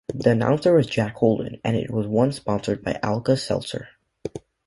The 0.15 0.31
announcer 0.31 0.73
was 0.75 0.87
Jack 0.87 1.13
Holden 1.17 1.61
and 1.63 1.77
it 1.77 1.91
was 1.91 2.07
once 2.07 2.37
sponsored 2.37 2.83
by 2.83 2.99
Alka-Seltzer. 3.03 3.89